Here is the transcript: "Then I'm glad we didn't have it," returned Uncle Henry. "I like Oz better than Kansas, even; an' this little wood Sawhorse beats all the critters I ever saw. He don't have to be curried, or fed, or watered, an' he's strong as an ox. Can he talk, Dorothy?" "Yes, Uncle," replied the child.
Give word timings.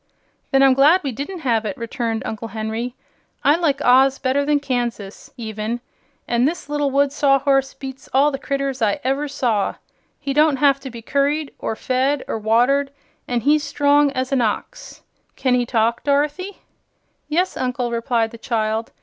"Then 0.49 0.63
I'm 0.63 0.73
glad 0.73 1.03
we 1.03 1.11
didn't 1.11 1.41
have 1.41 1.63
it," 1.63 1.77
returned 1.77 2.23
Uncle 2.25 2.47
Henry. 2.47 2.95
"I 3.43 3.55
like 3.55 3.85
Oz 3.85 4.17
better 4.17 4.43
than 4.43 4.59
Kansas, 4.59 5.29
even; 5.37 5.79
an' 6.27 6.45
this 6.45 6.67
little 6.67 6.89
wood 6.89 7.11
Sawhorse 7.11 7.75
beats 7.75 8.09
all 8.11 8.31
the 8.31 8.39
critters 8.39 8.81
I 8.81 8.99
ever 9.03 9.27
saw. 9.27 9.75
He 10.19 10.33
don't 10.33 10.55
have 10.55 10.79
to 10.79 10.89
be 10.89 11.03
curried, 11.03 11.53
or 11.59 11.75
fed, 11.75 12.25
or 12.27 12.39
watered, 12.39 12.89
an' 13.27 13.41
he's 13.41 13.63
strong 13.63 14.09
as 14.13 14.31
an 14.31 14.41
ox. 14.41 15.03
Can 15.35 15.53
he 15.53 15.67
talk, 15.67 16.03
Dorothy?" 16.03 16.63
"Yes, 17.29 17.55
Uncle," 17.55 17.91
replied 17.91 18.31
the 18.31 18.39
child. 18.39 18.91